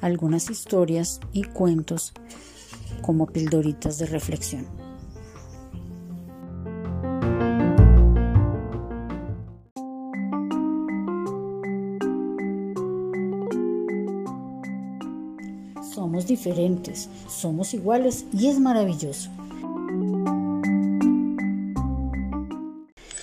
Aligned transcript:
algunas 0.00 0.50
historias 0.50 1.20
y 1.32 1.44
cuentos 1.44 2.12
como 3.02 3.26
pildoritas 3.26 3.98
de 3.98 4.06
reflexión. 4.06 4.66
Somos 15.94 16.26
diferentes, 16.26 17.08
somos 17.28 17.74
iguales 17.74 18.24
y 18.32 18.48
es 18.48 18.58
maravilloso. 18.60 19.30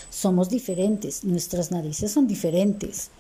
Somos 0.10 0.50
diferentes, 0.50 1.24
nuestras 1.24 1.72
narices 1.72 2.12
son 2.12 2.26
diferentes, 2.26 3.12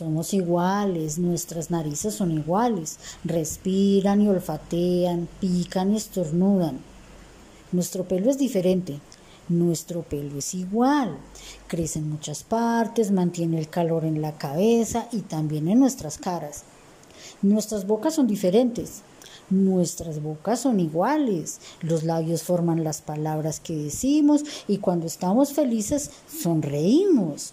somos 0.00 0.32
iguales, 0.32 1.18
nuestras 1.18 1.70
narices 1.70 2.14
son 2.14 2.30
iguales, 2.30 2.98
respiran 3.22 4.22
y 4.22 4.28
olfatean, 4.28 5.28
pican 5.40 5.92
y 5.92 5.98
estornudan. 5.98 6.78
Nuestro 7.70 8.04
pelo 8.04 8.30
es 8.30 8.38
diferente, 8.38 8.98
nuestro 9.50 10.00
pelo 10.00 10.38
es 10.38 10.54
igual, 10.54 11.18
crece 11.66 11.98
en 11.98 12.08
muchas 12.08 12.44
partes, 12.44 13.10
mantiene 13.10 13.58
el 13.58 13.68
calor 13.68 14.06
en 14.06 14.22
la 14.22 14.38
cabeza 14.38 15.06
y 15.12 15.20
también 15.20 15.68
en 15.68 15.80
nuestras 15.80 16.16
caras. 16.16 16.62
Nuestras 17.42 17.86
bocas 17.86 18.14
son 18.14 18.26
diferentes, 18.26 19.02
nuestras 19.50 20.22
bocas 20.22 20.60
son 20.60 20.80
iguales, 20.80 21.60
los 21.82 22.04
labios 22.04 22.42
forman 22.42 22.84
las 22.84 23.02
palabras 23.02 23.60
que 23.60 23.76
decimos 23.76 24.44
y 24.66 24.78
cuando 24.78 25.06
estamos 25.06 25.52
felices 25.52 26.10
sonreímos. 26.26 27.52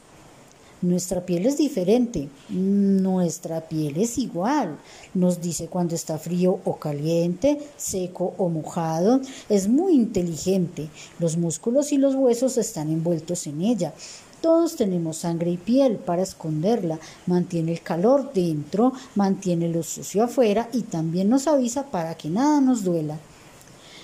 Nuestra 0.81 1.25
piel 1.25 1.47
es 1.47 1.57
diferente, 1.57 2.29
nuestra 2.49 3.61
piel 3.67 3.97
es 3.97 4.19
igual, 4.19 4.77
nos 5.15 5.41
dice 5.41 5.67
cuando 5.67 5.95
está 5.95 6.19
frío 6.19 6.59
o 6.65 6.75
caliente, 6.75 7.57
seco 7.77 8.35
o 8.37 8.47
mojado, 8.47 9.19
es 9.49 9.67
muy 9.67 9.93
inteligente, 9.93 10.87
los 11.17 11.35
músculos 11.35 11.91
y 11.91 11.97
los 11.97 12.13
huesos 12.13 12.59
están 12.59 12.91
envueltos 12.91 13.47
en 13.47 13.61
ella. 13.61 13.91
Todos 14.39 14.75
tenemos 14.75 15.17
sangre 15.17 15.49
y 15.49 15.57
piel 15.57 15.95
para 15.95 16.21
esconderla, 16.21 16.99
mantiene 17.25 17.71
el 17.71 17.81
calor 17.81 18.31
dentro, 18.31 18.93
mantiene 19.15 19.69
lo 19.69 19.81
sucio 19.81 20.23
afuera 20.23 20.69
y 20.73 20.83
también 20.83 21.27
nos 21.27 21.47
avisa 21.47 21.87
para 21.87 22.13
que 22.15 22.29
nada 22.29 22.61
nos 22.61 22.83
duela. 22.83 23.17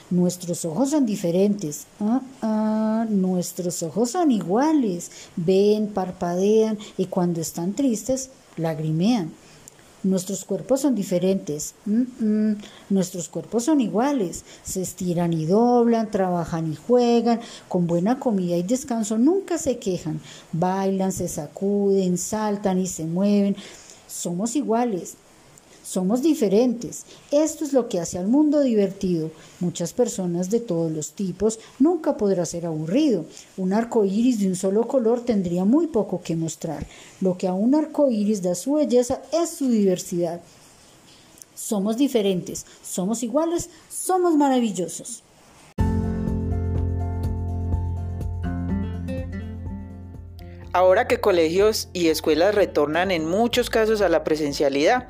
Nuestros 0.09 0.65
ojos 0.65 0.89
son 0.89 1.05
diferentes. 1.05 1.85
Ah, 1.99 2.21
nuestros 3.05 3.83
ojos 3.83 4.11
son 4.11 4.31
iguales. 4.31 5.11
Ven, 5.35 5.87
parpadean 5.87 6.77
y 6.97 7.05
cuando 7.05 7.41
están 7.41 7.73
tristes, 7.73 8.29
lagrimean. 8.57 9.31
Nuestros 10.03 10.43
cuerpos 10.43 10.81
son 10.81 10.95
diferentes. 10.95 11.75
nuestros 12.89 13.29
cuerpos 13.29 13.63
son 13.63 13.79
iguales. 13.79 14.43
Se 14.63 14.81
estiran 14.81 15.31
y 15.31 15.45
doblan, 15.45 16.11
trabajan 16.11 16.71
y 16.71 16.75
juegan. 16.75 17.39
Con 17.69 17.87
buena 17.87 18.19
comida 18.19 18.57
y 18.57 18.63
descanso 18.63 19.17
nunca 19.17 19.57
se 19.57 19.77
quejan. 19.77 20.19
Bailan, 20.51 21.13
se 21.13 21.29
sacuden, 21.29 22.17
saltan 22.17 22.79
y 22.79 22.87
se 22.87 23.05
mueven. 23.05 23.55
Somos 24.07 24.57
iguales. 24.57 25.15
Somos 25.83 26.21
diferentes. 26.21 27.05
Esto 27.29 27.65
es 27.65 27.73
lo 27.73 27.89
que 27.89 27.99
hace 27.99 28.17
al 28.17 28.27
mundo 28.27 28.61
divertido. 28.61 29.31
Muchas 29.59 29.91
personas 29.91 30.49
de 30.49 30.61
todos 30.61 30.89
los 30.89 31.11
tipos 31.11 31.59
nunca 31.77 32.15
podrá 32.15 32.45
ser 32.45 32.65
aburrido. 32.65 33.25
Un 33.57 33.73
arco 33.73 34.05
iris 34.05 34.39
de 34.39 34.47
un 34.47 34.55
solo 34.55 34.87
color 34.87 35.25
tendría 35.25 35.65
muy 35.65 35.87
poco 35.87 36.21
que 36.21 36.37
mostrar. 36.37 36.87
Lo 37.19 37.37
que 37.37 37.47
a 37.47 37.53
un 37.53 37.75
arco 37.75 38.09
iris 38.09 38.41
da 38.41 38.55
su 38.55 38.75
belleza 38.75 39.21
es 39.33 39.49
su 39.49 39.67
diversidad. 39.67 40.39
Somos 41.53 41.97
diferentes, 41.97 42.65
somos 42.81 43.21
iguales, 43.21 43.69
somos 43.89 44.35
maravillosos. 44.35 45.21
Ahora 50.71 51.07
que 51.07 51.19
colegios 51.19 51.89
y 51.93 52.07
escuelas 52.07 52.55
retornan 52.55 53.11
en 53.11 53.29
muchos 53.29 53.69
casos 53.69 54.01
a 54.01 54.09
la 54.09 54.23
presencialidad, 54.23 55.09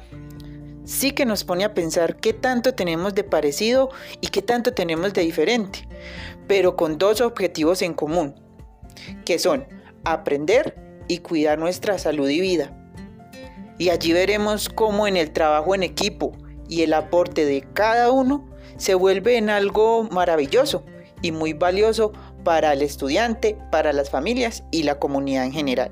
sí 0.86 1.12
que 1.12 1.26
nos 1.26 1.44
pone 1.44 1.64
a 1.64 1.74
pensar 1.74 2.18
qué 2.18 2.34
tanto 2.34 2.74
tenemos 2.74 3.16
de 3.16 3.24
parecido 3.24 3.90
y 4.22 4.28
qué 4.28 4.42
tanto 4.42 4.74
tenemos 4.74 5.14
de 5.14 5.22
diferente, 5.22 5.88
pero 6.48 6.76
con 6.76 6.98
dos 6.98 7.22
objetivos 7.22 7.82
en 7.82 7.94
común, 7.94 8.36
que 9.26 9.40
son 9.40 9.66
aprender 10.04 10.76
y 11.08 11.20
cuidar 11.20 11.60
nuestra 11.60 11.98
salud 11.98 12.30
y 12.30 12.40
vida. 12.40 12.78
Y 13.78 13.90
allí 13.90 14.14
veremos 14.14 14.70
cómo 14.70 15.08
en 15.08 15.18
el 15.18 15.32
trabajo 15.32 15.76
en 15.76 15.84
equipo 15.84 16.32
y 16.70 16.82
el 16.84 16.94
aporte 16.94 17.46
de 17.46 17.62
cada 17.74 18.12
uno 18.12 18.48
se 18.78 18.96
vuelve 18.96 19.38
en 19.38 19.50
algo 19.50 20.04
maravilloso 20.12 20.86
y 21.22 21.32
muy 21.32 21.54
valioso 21.54 22.12
para 22.44 22.74
el 22.74 22.82
estudiante, 22.82 23.58
para 23.72 23.94
las 23.94 24.10
familias 24.10 24.64
y 24.72 24.84
la 24.84 25.00
comunidad 25.00 25.46
en 25.46 25.54
general. 25.54 25.92